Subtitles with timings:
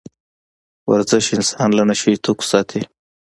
[0.89, 2.81] ورزش انسان له نشه يي توکو ساتي.